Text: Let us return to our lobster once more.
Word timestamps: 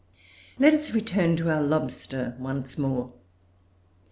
Let 0.57 0.73
us 0.73 0.89
return 0.89 1.35
to 1.37 1.51
our 1.51 1.61
lobster 1.61 2.35
once 2.39 2.75
more. 2.75 3.13